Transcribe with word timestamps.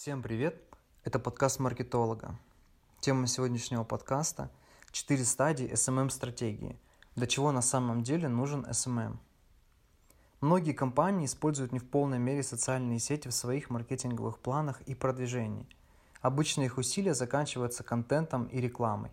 Всем 0.00 0.22
привет! 0.22 0.56
Это 1.04 1.18
подкаст 1.18 1.58
маркетолога. 1.58 2.34
Тема 3.00 3.26
сегодняшнего 3.26 3.84
подкаста– 3.84 4.50
4 4.92 5.22
стадии 5.26 5.70
SMM-стратегии. 5.70 6.80
Для 7.16 7.26
чего 7.26 7.52
на 7.52 7.60
самом 7.60 8.02
деле 8.02 8.26
нужен 8.28 8.64
SMM? 8.64 9.18
Многие 10.40 10.72
компании 10.72 11.26
используют 11.26 11.72
не 11.72 11.78
в 11.78 11.86
полной 11.86 12.18
мере 12.18 12.42
социальные 12.42 12.98
сети 12.98 13.28
в 13.28 13.34
своих 13.34 13.68
маркетинговых 13.68 14.38
планах 14.38 14.80
и 14.86 14.94
продвижении. 14.94 15.68
Обычно 16.22 16.62
их 16.62 16.78
усилия 16.78 17.12
заканчиваются 17.12 17.84
контентом 17.84 18.46
и 18.46 18.58
рекламой. 18.58 19.10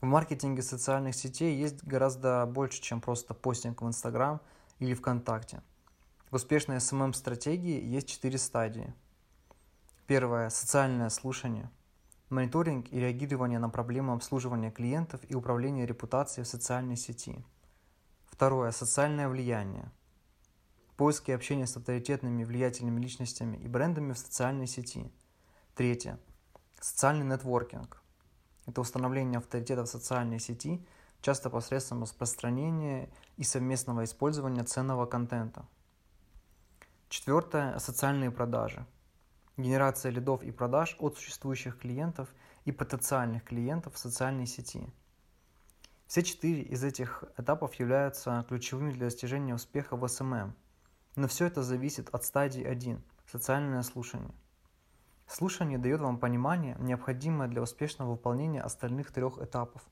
В 0.00 0.04
маркетинге 0.04 0.62
социальных 0.62 1.16
сетей 1.16 1.56
есть 1.56 1.82
гораздо 1.82 2.46
больше, 2.46 2.80
чем 2.80 3.00
просто 3.00 3.34
постинг 3.34 3.82
в 3.82 3.88
Instagram 3.88 4.40
или 4.78 4.94
ВКонтакте. 4.94 5.60
В 6.30 6.36
успешной 6.36 6.76
SMM-стратегии 6.76 7.84
есть 7.84 8.06
4 8.06 8.38
стадии– 8.38 8.94
Первое. 10.12 10.50
Социальное 10.50 11.08
слушание. 11.08 11.70
Мониторинг 12.28 12.92
и 12.92 13.00
реагирование 13.00 13.58
на 13.58 13.70
проблемы 13.70 14.12
обслуживания 14.12 14.70
клиентов 14.70 15.22
и 15.26 15.34
управление 15.34 15.86
репутацией 15.86 16.44
в 16.44 16.48
социальной 16.48 16.98
сети. 16.98 17.42
Второе. 18.26 18.72
Социальное 18.72 19.26
влияние. 19.30 19.90
Поиск 20.98 21.30
и 21.30 21.32
общение 21.32 21.66
с 21.66 21.78
авторитетными 21.78 22.44
влиятельными 22.44 23.00
личностями 23.00 23.56
и 23.56 23.66
брендами 23.66 24.12
в 24.12 24.18
социальной 24.18 24.66
сети. 24.66 25.10
Третье. 25.74 26.18
Социальный 26.78 27.24
нетворкинг. 27.24 28.02
Это 28.66 28.82
установление 28.82 29.38
авторитета 29.38 29.84
в 29.84 29.88
социальной 29.88 30.40
сети, 30.40 30.86
часто 31.22 31.48
посредством 31.48 32.02
распространения 32.02 33.08
и 33.38 33.44
совместного 33.44 34.04
использования 34.04 34.64
ценного 34.64 35.06
контента. 35.06 35.64
Четвертое. 37.08 37.78
Социальные 37.78 38.30
продажи 38.30 38.84
генерация 39.56 40.10
лидов 40.10 40.42
и 40.42 40.50
продаж 40.50 40.96
от 40.98 41.16
существующих 41.16 41.78
клиентов 41.78 42.32
и 42.64 42.72
потенциальных 42.72 43.44
клиентов 43.44 43.94
в 43.94 43.98
социальной 43.98 44.46
сети. 44.46 44.88
Все 46.06 46.22
четыре 46.22 46.62
из 46.62 46.82
этих 46.84 47.24
этапов 47.36 47.74
являются 47.74 48.44
ключевыми 48.48 48.92
для 48.92 49.06
достижения 49.06 49.54
успеха 49.54 49.96
в 49.96 50.06
SMM, 50.06 50.54
но 51.16 51.28
все 51.28 51.46
это 51.46 51.62
зависит 51.62 52.08
от 52.14 52.24
стадии 52.24 52.62
1– 52.62 53.02
социальное 53.30 53.82
слушание. 53.82 54.34
Слушание 55.26 55.78
дает 55.78 56.00
вам 56.00 56.18
понимание, 56.18 56.76
необходимое 56.78 57.48
для 57.48 57.62
успешного 57.62 58.12
выполнения 58.12 58.60
остальных 58.60 59.12
трех 59.12 59.38
этапов. 59.38 59.82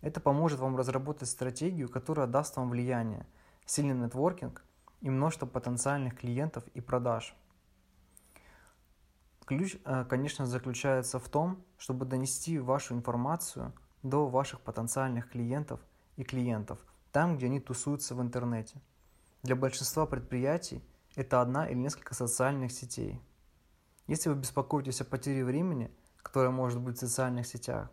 Это 0.00 0.20
поможет 0.20 0.60
вам 0.60 0.76
разработать 0.76 1.28
стратегию, 1.28 1.88
которая 1.88 2.26
даст 2.26 2.56
вам 2.56 2.70
влияние, 2.70 3.26
сильный 3.66 3.94
нетворкинг 3.94 4.64
и 5.00 5.10
множество 5.10 5.46
потенциальных 5.46 6.18
клиентов 6.18 6.66
и 6.68 6.80
продаж– 6.80 7.34
Ключ, 9.48 9.78
э, 9.86 10.04
конечно, 10.04 10.44
заключается 10.44 11.18
в 11.18 11.26
том, 11.30 11.64
чтобы 11.78 12.04
донести 12.04 12.58
вашу 12.58 12.92
информацию 12.92 13.72
до 14.02 14.28
ваших 14.28 14.60
потенциальных 14.60 15.30
клиентов 15.30 15.80
и 16.16 16.22
клиентов, 16.22 16.78
там, 17.12 17.38
где 17.38 17.46
они 17.46 17.58
тусуются 17.58 18.14
в 18.14 18.20
интернете. 18.20 18.78
Для 19.42 19.56
большинства 19.56 20.04
предприятий 20.04 20.84
это 21.16 21.40
одна 21.40 21.66
или 21.66 21.78
несколько 21.78 22.14
социальных 22.14 22.72
сетей. 22.72 23.22
Если 24.06 24.28
вы 24.28 24.34
беспокоитесь 24.34 25.00
о 25.00 25.06
потере 25.06 25.46
времени, 25.46 25.90
которое 26.22 26.50
может 26.50 26.78
быть 26.78 26.98
в 26.98 27.00
социальных 27.00 27.46
сетях, 27.46 27.90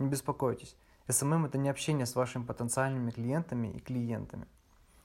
не 0.00 0.08
беспокойтесь. 0.08 0.76
SMM– 1.06 1.46
это 1.46 1.56
не 1.56 1.68
общение 1.68 2.06
с 2.06 2.16
вашими 2.16 2.42
потенциальными 2.42 3.12
клиентами 3.12 3.68
и 3.68 3.78
клиентами. 3.78 4.48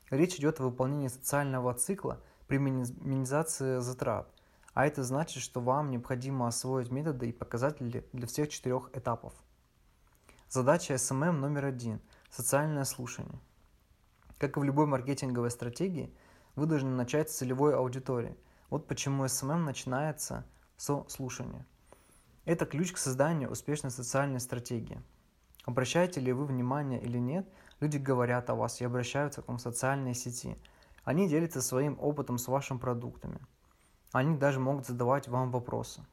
Речь 0.09 0.37
идет 0.37 0.61
о 0.61 0.63
выполнении 0.63 1.09
социального 1.09 1.75
цикла 1.75 2.19
при 2.47 2.57
минимизации 2.57 3.77
затрат– 3.81 4.33
а 4.81 4.87
это 4.87 5.03
значит, 5.03 5.43
что 5.43 5.61
вам 5.61 5.91
необходимо 5.91 6.47
освоить 6.47 6.89
методы 6.89 7.29
и 7.29 7.31
показатели 7.31 8.03
для 8.13 8.25
всех 8.25 8.49
четырех 8.49 8.89
этапов. 8.93 9.31
Задача 10.49 10.95
SMM 10.95 11.33
номер 11.33 11.65
один– 11.65 12.01
социальное 12.31 12.83
слушание. 12.83 13.39
Как 14.39 14.57
и 14.57 14.59
в 14.59 14.63
любой 14.63 14.87
маркетинговой 14.87 15.51
стратегии, 15.51 16.11
вы 16.55 16.65
должны 16.65 16.89
начать 16.89 17.29
с 17.29 17.35
целевой 17.35 17.75
аудитории. 17.75 18.35
Вот 18.71 18.87
почему 18.87 19.23
SMM 19.25 19.57
начинается 19.57 20.47
со 20.77 21.05
слушания. 21.09 21.67
Это 22.45 22.65
ключ 22.65 22.91
к 22.91 22.97
созданию 22.97 23.51
успешной 23.51 23.91
социальной 23.91 24.39
стратегии. 24.39 24.99
Обращаете 25.63 26.21
ли 26.21 26.33
вы 26.33 26.47
внимание 26.47 26.99
или 26.99 27.19
нет, 27.19 27.47
люди 27.81 27.97
говорят 27.97 28.49
о 28.49 28.55
вас 28.55 28.81
и 28.81 28.85
обращаются 28.85 29.43
к 29.43 29.47
вам 29.47 29.59
в 29.59 29.61
социальные 29.61 30.15
сети. 30.15 30.57
Они 31.03 31.29
делятся 31.29 31.61
своим 31.61 31.99
опытом 31.99 32.39
с 32.39 32.47
вашими 32.47 32.79
продуктами– 32.79 33.39
они 34.11 34.37
даже 34.37 34.59
могут 34.59 34.85
задавать 34.85 35.27
вам 35.27 35.51
вопросы. 35.51 36.05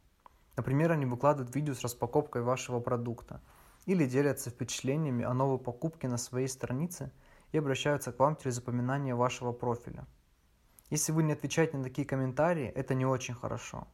Например, 0.56 0.92
они 0.92 1.06
выкладывают 1.06 1.54
видео 1.54 1.74
с 1.74 1.82
распаковкой 1.82 2.42
вашего 2.42 2.80
продукта 2.80 3.40
или 3.86 4.06
делятся 4.06 4.50
впечатлениями 4.50 5.24
о 5.24 5.34
новой 5.34 5.58
покупке 5.58 6.08
на 6.08 6.18
своей 6.18 6.48
странице 6.48 7.10
и 7.52 7.58
обращаются 7.58 8.12
к 8.12 8.18
вам 8.18 8.36
через 8.36 8.58
упоминание 8.58 9.14
вашего 9.14 9.52
профиля. 9.52 10.06
Если 10.90 11.12
вы 11.12 11.22
не 11.22 11.32
отвечаете 11.32 11.76
на 11.76 11.84
такие 11.84 12.06
комментарии, 12.06 12.66
это 12.66 12.94
не 12.94 13.04
очень 13.04 13.34
хорошо. 13.34 13.86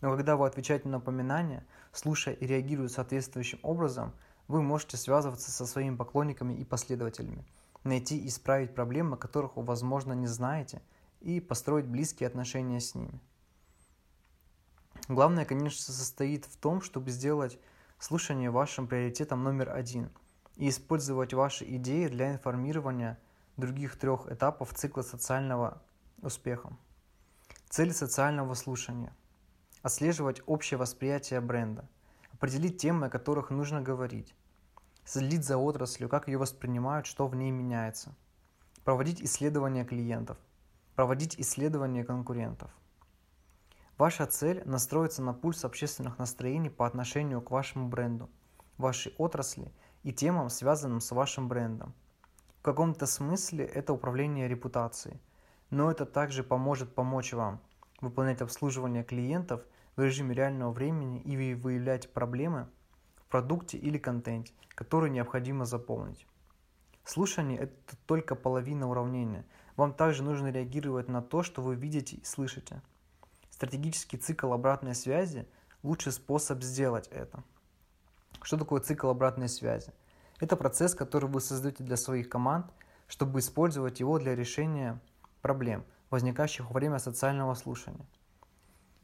Но 0.00 0.10
когда 0.10 0.36
вы 0.36 0.46
отвечаете 0.46 0.88
на 0.88 0.98
напоминания, 0.98 1.66
слушая 1.92 2.34
и 2.34 2.46
реагируя 2.46 2.88
соответствующим 2.88 3.58
образом, 3.62 4.12
вы 4.48 4.62
можете 4.62 4.96
связываться 4.96 5.50
со 5.50 5.66
своими 5.66 5.96
поклонниками 5.96 6.54
и 6.54 6.64
последователями, 6.64 7.44
найти 7.84 8.18
и 8.18 8.28
исправить 8.28 8.74
проблемы, 8.74 9.16
которых 9.16 9.56
вы, 9.56 9.64
возможно, 9.64 10.12
не 10.12 10.26
знаете, 10.26 10.82
и 11.20 11.40
построить 11.40 11.86
близкие 11.86 12.26
отношения 12.26 12.80
с 12.80 12.94
ними. 12.94 13.20
Главное, 15.10 15.44
конечно, 15.44 15.92
состоит 15.92 16.44
в 16.44 16.56
том, 16.56 16.80
чтобы 16.80 17.10
сделать 17.10 17.58
слушание 17.98 18.48
вашим 18.48 18.86
приоритетом 18.86 19.42
номер 19.42 19.70
один 19.70 20.08
и 20.54 20.68
использовать 20.68 21.34
ваши 21.34 21.64
идеи 21.64 22.06
для 22.06 22.30
информирования 22.30 23.18
других 23.56 23.98
трех 23.98 24.30
этапов 24.30 24.72
цикла 24.72 25.02
социального 25.02 25.82
успеха. 26.22 26.72
Цель 27.68 27.92
социального 27.92 28.54
слушания– 28.54 29.12
отслеживать 29.82 30.42
общее 30.46 30.78
восприятие 30.78 31.40
бренда, 31.40 31.88
определить 32.32 32.78
темы, 32.78 33.06
о 33.06 33.10
которых 33.10 33.50
нужно 33.50 33.82
говорить, 33.82 34.32
следить 35.04 35.44
за 35.44 35.58
отраслью, 35.58 36.08
как 36.08 36.28
ее 36.28 36.38
воспринимают, 36.38 37.06
что 37.06 37.26
в 37.26 37.34
ней 37.34 37.50
меняется, 37.50 38.14
проводить 38.84 39.20
исследования 39.20 39.84
клиентов, 39.84 40.38
проводить 40.94 41.34
исследования 41.36 42.04
конкурентов– 42.04 42.70
Ваша 44.00 44.24
цель– 44.24 44.62
настроиться 44.64 45.20
на 45.20 45.34
пульс 45.34 45.62
общественных 45.62 46.18
настроений 46.18 46.70
по 46.70 46.86
отношению 46.86 47.42
к 47.42 47.50
вашему 47.50 47.86
бренду, 47.86 48.30
вашей 48.78 49.12
отрасли 49.18 49.74
и 50.04 50.10
темам, 50.10 50.48
связанным 50.48 51.02
с 51.02 51.10
вашим 51.10 51.48
брендом. 51.48 51.92
В 52.60 52.62
каком-то 52.62 53.04
смысле 53.04 53.66
это 53.66 53.92
управление 53.92 54.48
репутацией, 54.48 55.20
но 55.68 55.90
это 55.90 56.06
также 56.06 56.42
поможет 56.42 56.94
помочь 56.94 57.34
вам 57.34 57.60
выполнять 58.00 58.40
обслуживание 58.40 59.04
клиентов 59.04 59.60
в 59.96 60.02
режиме 60.02 60.34
реального 60.34 60.72
времени 60.72 61.20
и 61.20 61.54
выявлять 61.54 62.10
проблемы 62.10 62.68
в 63.16 63.26
продукте 63.26 63.76
или 63.76 63.98
контенте, 63.98 64.54
которые 64.70 65.10
необходимо 65.10 65.66
заполнить. 65.66 66.26
Слушание– 67.04 67.58
это 67.60 67.96
только 68.06 68.34
половина 68.34 68.88
уравнения. 68.88 69.44
Вам 69.76 69.92
также 69.92 70.22
нужно 70.22 70.50
реагировать 70.50 71.08
на 71.08 71.20
то, 71.20 71.42
что 71.42 71.60
вы 71.60 71.74
видите 71.74 72.16
и 72.16 72.24
слышите– 72.24 72.80
Стратегический 73.60 74.16
цикл 74.16 74.54
обратной 74.54 74.94
связи– 74.94 75.46
лучший 75.82 76.12
способ 76.12 76.62
сделать 76.62 77.08
это. 77.08 77.44
Что 78.40 78.56
такое 78.56 78.80
цикл 78.80 79.08
обратной 79.08 79.50
связи? 79.50 79.92
Это 80.38 80.56
процесс, 80.56 80.94
который 80.94 81.28
вы 81.28 81.42
создаете 81.42 81.84
для 81.84 81.98
своих 81.98 82.30
команд, 82.30 82.72
чтобы 83.06 83.40
использовать 83.40 84.00
его 84.00 84.18
для 84.18 84.34
решения 84.34 84.98
проблем, 85.42 85.84
возникающих 86.08 86.70
во 86.70 86.72
время 86.72 86.98
социального 86.98 87.52
слушания. 87.52 88.06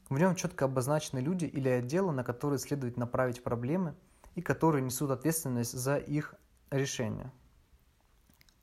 В 0.09 0.17
нем 0.17 0.33
четко 0.33 0.65
обозначены 0.65 1.19
люди 1.19 1.45
или 1.45 1.69
отделы, 1.69 2.11
на 2.11 2.23
которые 2.23 2.57
следует 2.57 2.97
направить 2.97 3.43
проблемы 3.43 3.93
и 4.33 4.41
которые 4.41 4.81
несут 4.81 5.11
ответственность 5.11 5.73
за 5.73 5.97
их 5.97 6.33
решение. 6.71 7.31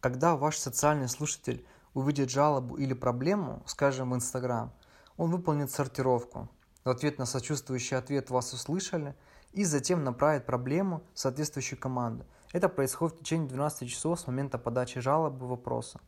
Когда 0.00 0.34
ваш 0.34 0.56
социальный 0.56 1.08
слушатель 1.08 1.64
увидит 1.92 2.30
жалобу 2.30 2.78
или 2.78 2.94
проблему, 2.94 3.62
скажем, 3.66 4.10
в 4.10 4.16
Instagram– 4.16 4.72
он 5.16 5.30
выполнит 5.30 5.70
сортировку. 5.70 6.48
В 6.84 6.90
ответ 6.90 7.18
на 7.18 7.26
сочувствующий 7.26 7.96
ответ 7.96 8.30
вас 8.30 8.52
услышали 8.52 9.14
и 9.52 9.64
затем 9.64 10.04
направит 10.04 10.46
проблему 10.46 11.02
в 11.14 11.18
соответствующую 11.18 11.78
команду. 11.78 12.26
Это 12.52 12.68
происходит 12.68 13.16
в 13.16 13.20
течение 13.20 13.48
12 13.48 13.88
часов 13.88 14.20
с 14.20 14.26
момента 14.26 14.58
подачи 14.58 15.00
жалобы 15.00 15.46
вопроса. 15.46 16.00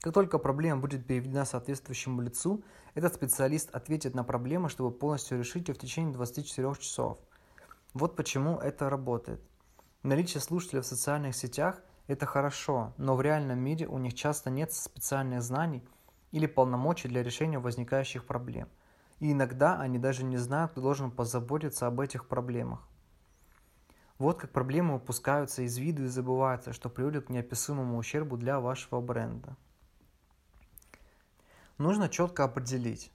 Как 0.00 0.12
только 0.12 0.38
проблема 0.38 0.80
будет 0.80 1.06
переведена 1.06 1.44
соответствующему 1.44 2.22
лицу, 2.22 2.62
этот 2.94 3.14
специалист 3.14 3.70
ответит 3.74 4.14
на 4.14 4.24
проблему, 4.24 4.68
чтобы 4.68 4.90
полностью 4.90 5.38
решить 5.38 5.68
ее 5.68 5.74
в 5.74 5.78
течение 5.78 6.12
24 6.12 6.74
часов. 6.78 7.18
Вот 7.94 8.16
почему 8.16 8.58
это 8.58 8.90
работает. 8.90 9.40
Наличие 10.02 10.40
слушателей 10.40 10.82
в 10.82 10.86
социальных 10.86 11.34
сетях– 11.34 11.80
это 12.06 12.26
хорошо, 12.26 12.92
но 12.98 13.16
в 13.16 13.22
реальном 13.22 13.58
мире 13.58 13.86
у 13.86 13.98
них 13.98 14.14
часто 14.14 14.50
нет 14.50 14.72
специальных 14.72 15.42
знаний– 15.42 15.82
или 16.36 16.46
полномочий 16.46 17.08
для 17.08 17.22
решения 17.22 17.58
возникающих 17.58 18.26
проблем. 18.26 18.68
И 19.20 19.32
иногда 19.32 19.80
они 19.80 19.98
даже 19.98 20.22
не 20.22 20.36
знают, 20.36 20.72
кто 20.72 20.82
должен 20.82 21.10
позаботиться 21.10 21.86
об 21.86 21.98
этих 21.98 22.28
проблемах. 22.28 22.86
Вот 24.18 24.38
как 24.38 24.50
проблемы 24.50 24.96
упускаются 24.96 25.62
из 25.62 25.78
виду 25.78 26.04
и 26.04 26.08
забываются, 26.08 26.74
что 26.74 26.90
приводит 26.90 27.26
к 27.26 27.30
неописуемому 27.30 27.96
ущербу 27.96 28.36
для 28.36 28.60
вашего 28.60 29.00
бренда. 29.00 29.56
Нужно 31.78 32.10
четко 32.10 32.44
определить, 32.44 33.10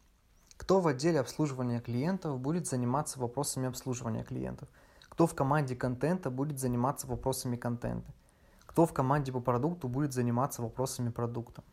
кто 0.57 0.79
в 0.79 0.87
отделе 0.87 1.19
обслуживания 1.19 1.79
клиентов 1.79 2.39
будет 2.39 2.65
заниматься 2.65 3.19
вопросами 3.19 3.67
обслуживания 3.67 4.23
клиентов, 4.23 4.67
кто 5.09 5.27
в 5.27 5.35
команде 5.35 5.75
контента 5.75 6.31
будет 6.31 6.57
заниматься 6.59 7.05
вопросами 7.05 7.55
контента, 7.55 8.11
кто 8.65 8.87
в 8.87 8.93
команде 8.93 9.31
по 9.31 9.41
продукту 9.41 9.87
будет 9.87 10.11
заниматься 10.11 10.63
вопросами 10.63 11.09
продукта. 11.09 11.63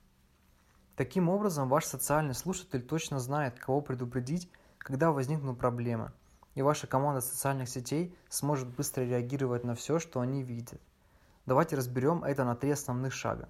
Таким 0.98 1.28
образом, 1.28 1.68
ваш 1.68 1.84
социальный 1.84 2.34
слушатель 2.34 2.82
точно 2.82 3.20
знает, 3.20 3.56
кого 3.56 3.80
предупредить, 3.80 4.50
когда 4.78 5.12
возникнут 5.12 5.56
проблемы, 5.56 6.10
и 6.56 6.62
ваша 6.62 6.88
команда 6.88 7.20
социальных 7.20 7.68
сетей 7.68 8.12
сможет 8.28 8.66
быстро 8.66 9.02
реагировать 9.04 9.62
на 9.62 9.76
все, 9.76 10.00
что 10.00 10.18
они 10.18 10.42
видят. 10.42 10.80
Давайте 11.46 11.76
разберем 11.76 12.24
это 12.24 12.42
на 12.44 12.56
три 12.56 12.72
основных 12.72 13.12
шага. 13.12 13.48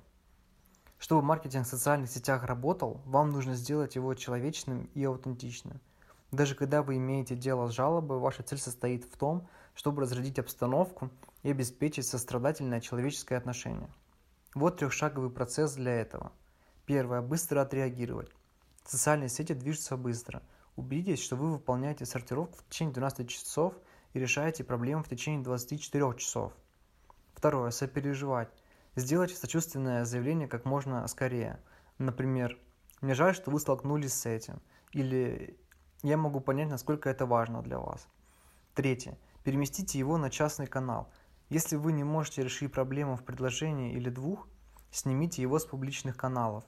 Чтобы 0.99 1.23
маркетинг 1.23 1.65
в 1.65 1.71
социальных 1.71 2.11
сетях 2.11 2.45
работал, 2.45 3.01
вам 3.07 3.31
нужно 3.31 3.55
сделать 3.55 3.97
его 3.97 4.13
человечным 4.13 4.91
и 4.93 5.03
аутентичным. 5.05 5.81
Даже 6.31 6.55
когда 6.55 6.83
вы 6.83 6.99
имеете 6.99 7.35
дело 7.35 7.69
с 7.69 7.73
жалобой, 7.73 8.19
ваша 8.19 8.43
цель 8.43 8.59
состоит 8.59 9.05
в 9.07 9.17
том, 9.17 9.49
чтобы 9.75 10.03
разрядить 10.03 10.39
обстановку 10.39 11.09
и 11.43 11.51
обеспечить 11.51 12.07
сострадательное 12.07 12.83
человеческое 12.83 13.37
отношение. 13.37 13.89
Вот 14.55 14.77
трехшаговый 14.77 15.31
процесс 15.31 15.73
для 15.73 15.93
этого. 15.93 16.31
Первое. 16.89 17.21
Быстро 17.21 17.61
отреагировать. 17.61 18.31
Социальные 18.83 19.29
сети 19.29 19.53
движутся 19.53 19.99
быстро. 19.99 20.43
Убедитесь, 20.75 21.23
что 21.23 21.37
вы 21.37 21.53
выполняете 21.53 22.07
сортировку 22.07 22.57
в 22.57 22.65
течение 22.71 22.95
12 22.95 23.29
часов 23.29 23.75
и 24.15 24.19
решаете 24.19 24.65
проблемы 24.65 25.03
в 25.03 25.09
течение 25.11 25.45
24 25.45 26.15
часов. 26.17 26.55
Второе. 27.35 27.73
Сопереживать. 27.73 28.49
Сделайте 28.97 29.35
сочувственное 29.35 30.07
заявление 30.07 30.49
как 30.49 30.65
можно 30.65 31.07
скорее. 31.09 31.61
Например, 31.99 32.59
«Мне 33.03 33.13
жаль, 33.13 33.35
что 33.35 33.51
вы 33.51 33.61
столкнулись 33.61 34.15
с 34.15 34.25
этим». 34.25 34.63
Или 34.93 35.59
«Я 36.03 36.17
могу 36.17 36.41
понять, 36.41 36.71
насколько 36.71 37.11
это 37.11 37.27
важно 37.27 37.61
для 37.61 37.79
вас». 37.79 38.09
Третье. 38.73 39.19
Переместите 39.45 39.99
его 39.99 40.17
на 40.17 40.31
частный 40.31 40.67
канал. 40.67 41.13
Если 41.51 41.77
вы 41.77 41.93
не 41.93 42.03
можете 42.03 42.45
решить 42.45 42.73
проблему 42.73 43.15
в 43.15 43.25
предложении 43.25 43.93
или 43.93 44.09
двух, 44.09 44.49
снимите 44.91 45.43
его 45.43 45.59
с 45.59 45.67
публичных 45.67 46.17
каналов. 46.17 46.65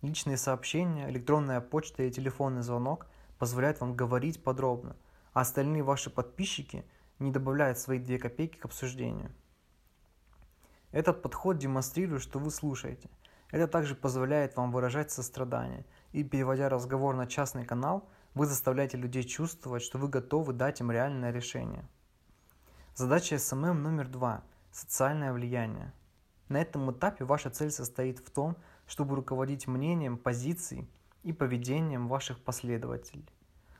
Личные 0.00 0.36
сообщения, 0.36 1.10
электронная 1.10 1.60
почта 1.60 2.04
и 2.04 2.10
телефонный 2.10 2.62
звонок 2.62 3.06
позволяют 3.38 3.80
вам 3.80 3.96
говорить 3.96 4.42
подробно, 4.42 4.96
а 5.32 5.40
остальные 5.40 5.82
ваши 5.82 6.08
подписчики 6.08 6.84
не 7.18 7.32
добавляют 7.32 7.78
свои 7.78 7.98
две 7.98 8.18
копейки 8.18 8.58
к 8.58 8.64
обсуждению. 8.64 9.32
Этот 10.92 11.20
подход 11.20 11.58
демонстрирует, 11.58 12.22
что 12.22 12.38
вы 12.38 12.50
слушаете. 12.50 13.10
Это 13.50 13.66
также 13.66 13.94
позволяет 13.94 14.56
вам 14.56 14.70
выражать 14.70 15.10
сострадание. 15.10 15.84
И 16.12 16.22
переводя 16.22 16.68
разговор 16.68 17.16
на 17.16 17.26
частный 17.26 17.64
канал, 17.64 18.08
вы 18.34 18.46
заставляете 18.46 18.96
людей 18.96 19.24
чувствовать, 19.24 19.82
что 19.82 19.98
вы 19.98 20.08
готовы 20.08 20.52
дать 20.52 20.80
им 20.80 20.90
реальное 20.90 21.32
решение. 21.32 21.88
Задача 22.94 23.36
SMM 23.36 23.74
номер 23.74 24.08
два– 24.08 24.42
социальное 24.72 25.32
влияние. 25.32 25.92
На 26.48 26.60
этом 26.60 26.90
этапе 26.90 27.24
ваша 27.24 27.50
цель 27.50 27.70
состоит 27.70 28.18
в 28.20 28.30
том, 28.30 28.56
чтобы 28.88 29.14
руководить 29.14 29.68
мнением, 29.68 30.18
позицией 30.18 30.88
и 31.22 31.32
поведением 31.32 32.08
ваших 32.08 32.40
последователей. 32.40 33.28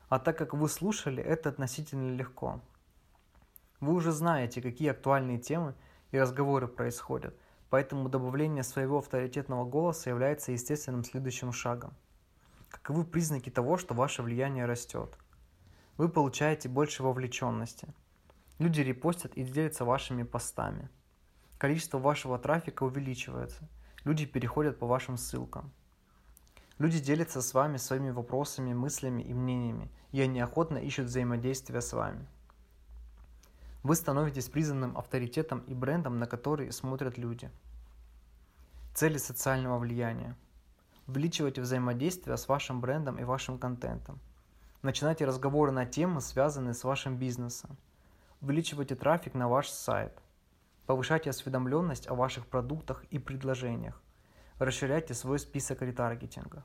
А 0.08 0.20
так 0.20 0.38
как 0.38 0.55
вы 0.55 0.69
слушали, 0.69 1.20
это 1.20 1.49
относительно 1.49 2.14
легко. 2.14 2.60
Вы 3.81 3.94
уже 3.94 4.12
знаете, 4.12 4.62
какие 4.62 4.90
актуальные 4.90 5.38
темы– 5.38 5.75
и 6.10 6.19
разговоры 6.19 6.69
происходят, 6.69 7.34
поэтому 7.70 8.08
добавление 8.08 8.62
своего 8.62 8.99
авторитетного 8.99 9.64
голоса 9.64 10.10
является 10.10 10.52
естественным 10.52 11.05
следующим 11.05 11.52
шагом. 11.52 11.93
Каковы 12.70 13.04
признаки 13.04 13.50
того, 13.50 13.76
что 13.76 13.94
ваше 13.94 14.22
влияние 14.22 14.66
растет? 14.66 15.16
Вы 15.96 16.08
получаете 16.08 16.69
больше 16.69 17.02
вовлеченности. 17.02 17.88
Люди 18.58 18.81
репостят 18.81 19.34
и 19.34 19.44
делятся 19.44 19.84
вашими 19.84 20.22
постами. 20.22 20.88
Количество 21.58 21.99
вашего 21.99 22.38
трафика 22.38 22.84
увеличивается. 22.84 23.69
Люди 24.08 24.25
переходят 24.25 24.78
по 24.78 24.87
вашим 24.87 25.19
ссылкам. 25.19 25.70
Люди 26.78 26.99
делятся 26.99 27.43
с 27.43 27.52
вами 27.52 27.76
своими 27.76 28.08
вопросами, 28.08 28.72
мыслями 28.72 29.20
и 29.20 29.34
мнениями, 29.34 29.90
и 30.12 30.22
они 30.22 30.40
охотно 30.40 30.78
ищут 30.78 31.08
взаимодействия 31.08 31.82
с 31.82 31.93
вами. 31.93 32.26
Вы 33.82 33.94
становитесь 33.96 34.49
признанным 34.49 34.96
авторитетом 34.96 35.58
и 35.66 35.75
брендом, 35.75 36.19
на 36.19 36.26
который 36.26 36.72
смотрят 36.72 37.19
люди. 37.19 37.50
Цели 38.94 39.19
социального 39.19 39.78
влияния. 39.78 40.34
Увеличивайте 41.06 41.61
взаимодействие 41.61 42.38
с 42.38 42.49
вашим 42.49 42.81
брендом 42.81 43.19
и 43.19 43.25
вашим 43.25 43.58
контентом. 43.58 44.19
Начинайте 44.81 45.26
разговоры 45.26 45.70
на 45.70 45.84
темы, 45.84 46.22
связанные 46.22 46.72
с 46.72 46.82
вашим 46.82 47.19
бизнесом. 47.19 47.76
Увеличивайте 48.40 48.94
трафик 48.94 49.34
на 49.34 49.49
ваш 49.50 49.69
сайт. 49.69 50.19
Повышайте 50.88 51.29
осведомленность 51.29 52.08
о 52.08 52.14
ваших 52.14 52.46
продуктах 52.46 53.05
и 53.11 53.19
предложениях. 53.19 54.00
Расширяйте 54.58 55.12
свой 55.12 55.38
список 55.38 55.82
ретаргетинга. 55.82 56.64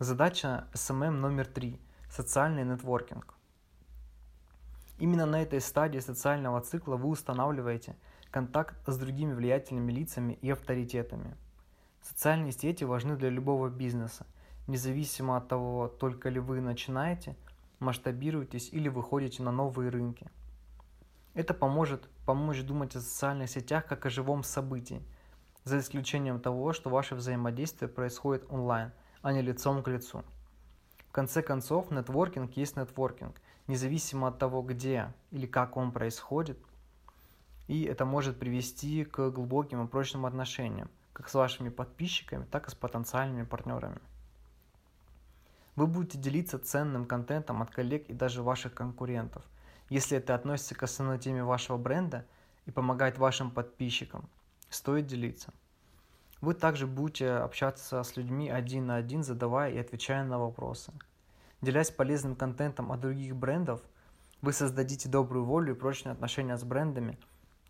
Задача 0.00 0.66
SMM 0.72 1.10
номер 1.10 1.46
три– 1.46 1.80
социальный 2.10 2.64
нетворкинг. 2.64 3.34
Именно 4.98 5.26
на 5.26 5.42
этой 5.42 5.60
стадии 5.60 6.00
социального 6.00 6.60
цикла 6.60 6.96
вы 6.96 7.10
устанавливаете 7.10 7.94
контакт 8.32 8.74
с 8.88 8.98
другими 8.98 9.32
влиятельными 9.32 9.92
лицами 9.92 10.32
и 10.42 10.50
авторитетами. 10.50 11.36
Социальные 12.00 12.50
сети 12.50 12.82
важны 12.82 13.14
для 13.14 13.28
любого 13.28 13.68
бизнеса, 13.68 14.26
независимо 14.66 15.36
от 15.36 15.46
того, 15.46 15.86
только 15.86 16.30
ли 16.30 16.40
вы 16.40 16.60
начинаете, 16.60 17.36
масштабируетесь 17.78 18.70
или 18.72 18.88
выходите 18.88 19.44
на 19.44 19.52
новые 19.52 19.88
рынки. 19.88 20.28
Это 21.34 21.54
поможет 21.54 22.08
помочь 22.26 22.62
думать 22.62 22.94
о 22.96 23.00
социальных 23.00 23.50
сетях 23.50 23.86
как 23.86 24.06
о 24.06 24.10
живом 24.10 24.42
событии, 24.42 25.02
за 25.64 25.78
исключением 25.78 26.40
того, 26.40 26.72
что 26.72 26.90
ваше 26.90 27.14
взаимодействие 27.14 27.88
происходит 27.88 28.44
онлайн, 28.50 28.92
а 29.22 29.32
не 29.32 29.42
лицом 29.42 29.82
к 29.82 29.88
лицу. 29.88 30.24
В 31.08 31.12
конце 31.12 31.42
концов, 31.42 31.90
нетворкинг 31.90 32.56
есть 32.56 32.76
нетворкинг– 32.76 33.40
независимо 33.66 34.28
от 34.28 34.38
того, 34.38 34.62
где 34.62 35.12
или 35.30 35.46
как 35.46 35.76
он 35.76 35.92
происходит. 35.92 36.58
И 37.68 37.84
это 37.84 38.04
может 38.04 38.38
привести 38.38 39.04
к 39.04 39.30
глубоким 39.30 39.84
и 39.84 39.88
прочным 39.88 40.26
отношениям, 40.26 40.90
как 41.12 41.28
с 41.28 41.34
вашими 41.34 41.68
подписчиками, 41.68 42.44
так 42.44 42.68
и 42.68 42.70
с 42.70 42.74
потенциальными 42.74 43.44
партнерами. 43.44 44.00
Вы 45.74 45.86
будете 45.86 46.18
делиться 46.18 46.58
ценным 46.58 47.06
контентом 47.06 47.62
от 47.62 47.70
коллег 47.70 48.08
и 48.08 48.12
даже 48.12 48.42
ваших 48.42 48.74
конкурентов, 48.74 49.42
если 49.92 50.18
это 50.18 50.34
относится 50.34 50.74
к 50.74 50.82
основной 50.82 51.18
теме 51.18 51.44
вашего 51.44 51.76
бренда 51.76 52.26
и 52.66 52.70
помогает 52.70 53.18
вашим 53.18 53.50
подписчикам. 53.50 54.28
Стоит 54.70 55.06
делиться. 55.06 55.52
Вы 56.40 56.54
также 56.54 56.86
будете 56.86 57.30
общаться 57.30 58.02
с 58.02 58.16
людьми 58.16 58.50
один 58.50 58.86
на 58.86 58.96
один, 58.96 59.22
задавая 59.22 59.70
и 59.70 59.78
отвечая 59.78 60.24
на 60.24 60.38
вопросы– 60.38 60.92
Делясь 61.62 61.92
полезным 61.92 62.34
контентом 62.34 62.90
от 62.90 62.98
других 62.98 63.36
брендов, 63.36 63.80
вы 64.42 64.52
создадите 64.52 65.08
добрую 65.08 65.44
волю 65.44 65.74
и 65.74 65.78
прочные 65.78 66.12
отношения 66.12 66.56
с 66.56 66.64
брендами, 66.64 67.16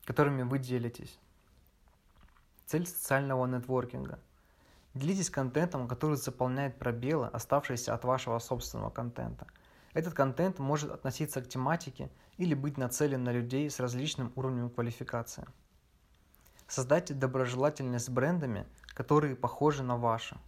которыми 0.07 0.45
вы 0.45 0.59
делитесь. 0.59 1.19
Цель 2.65 2.87
социального 2.87 3.45
нетворкинга. 3.45 4.19
Делитесь 4.95 5.29
контентом, 5.29 5.89
который 5.89 6.17
заполняет 6.17 6.79
пробелы, 6.79 7.27
оставшиеся 7.27 7.93
от 7.93 8.05
вашего 8.05 8.39
собственного 8.39 8.89
контента. 8.89 9.47
Этот 9.95 10.15
контент 10.15 10.59
может 10.59 10.91
относиться 10.91 11.43
к 11.43 11.49
тематике 11.49 12.11
или 12.39 12.55
быть 12.55 12.79
нацелен 12.79 13.25
на 13.25 13.33
людей 13.33 13.69
с 13.69 13.79
различным 13.79 14.33
уровнем 14.37 14.71
квалификации. 14.71 15.47
Создайте 16.67 17.13
доброжелательность 17.13 18.07
с 18.07 18.09
брендами, 18.09 18.67
которые 18.95 19.37
похожи 19.37 19.83
на 19.83 19.99
ваши. 19.99 20.39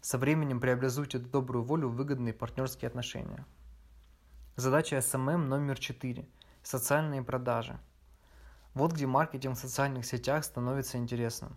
Со 0.00 0.18
временем 0.18 0.60
преобразуйте 0.60 1.18
эту 1.18 1.28
добрую 1.28 1.64
волю 1.64 1.88
в 1.88 1.94
выгодные 1.94 2.34
партнерские 2.34 2.88
отношения. 2.88 3.46
Задача 4.56 4.96
SMM 4.96 5.36
номер 5.36 5.78
4. 5.78 6.26
Социальные 6.64 7.22
продажи. 7.22 7.78
Вот 8.74 8.92
где 8.92 9.06
маркетинг 9.06 9.56
в 9.56 9.60
социальных 9.60 10.04
сетях 10.04 10.44
становится 10.44 10.98
интересным. 10.98 11.56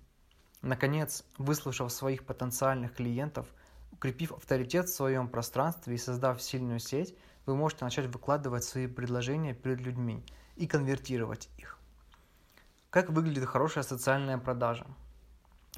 Наконец, 0.61 1.23
выслушав 1.39 1.91
своих 1.91 2.25
потенциальных 2.25 2.93
клиентов, 2.93 3.47
укрепив 3.95 4.31
авторитет 4.31 4.87
в 4.87 4.95
своем 4.95 5.27
пространстве 5.27 5.95
и 5.95 5.97
создав 5.97 6.41
сильную 6.41 6.79
сеть, 6.79 7.17
вы 7.45 7.55
можете 7.55 7.85
начать 7.85 8.07
выкладывать 8.07 8.63
свои 8.63 8.87
предложения 8.87 9.53
перед 9.53 9.81
людьми 9.81 10.23
и 10.55 10.67
конвертировать 10.67 11.49
их. 11.57 11.79
Как 12.89 13.09
выглядит 13.09 13.45
хорошая 13.45 13.83
социальная 13.83 14.37
продажа? 14.37 14.85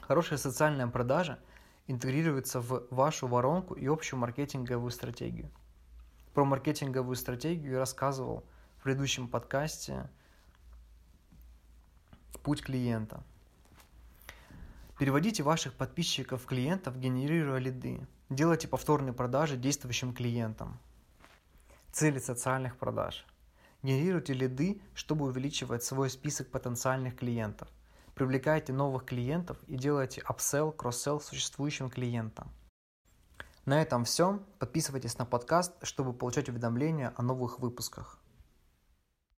Хорошая 0.01 0.37
социальная 0.37 0.87
продажа– 0.87 1.39
интегрируется 1.87 2.59
в 2.59 2.85
вашу 2.91 3.27
воронку 3.27 3.73
и 3.73 3.87
общую 3.87 4.19
маркетинговую 4.19 4.91
стратегию. 4.91 5.49
Про 6.33 6.45
маркетинговую 6.45 7.15
стратегию 7.15 7.73
я 7.73 7.79
рассказывал 7.79 8.45
в 8.77 8.83
предыдущем 8.83 9.27
подкасте 9.27 10.09
«Путь 12.43 12.61
клиента». 12.61 13.23
Переводите 14.97 15.43
ваших 15.43 15.73
подписчиков 15.73 16.47
клиентов, 16.47 16.97
генерируя 16.97 17.59
лиды. 17.59 18.07
Делайте 18.31 18.67
повторные 18.67 19.13
продажи 19.13 19.55
действующим 19.55 20.11
клиентам. 20.11 20.79
Цели 21.91 22.17
социальных 22.17 22.77
продаж. 22.77 23.23
Генерируйте 23.83 24.33
лиды, 24.33 24.81
чтобы 24.95 25.25
увеличивать 25.25 25.83
свой 25.83 26.09
список 26.09 26.49
потенциальных 26.49 27.15
клиентов. 27.15 27.67
Привлекайте 28.15 28.73
новых 28.73 29.05
клиентов 29.05 29.59
и 29.67 29.75
делайте 29.75 30.23
upsell, 30.27 30.75
кросс-селл 30.75 31.21
существующим 31.21 31.91
клиентам. 31.91 32.51
На 33.65 33.79
этом 33.79 34.03
все. 34.03 34.39
Подписывайтесь 34.57 35.19
на 35.19 35.25
подкаст, 35.25 35.73
чтобы 35.83 36.11
получать 36.11 36.49
уведомления 36.49 37.13
о 37.15 37.21
новых 37.21 37.59
выпусках. 37.59 38.17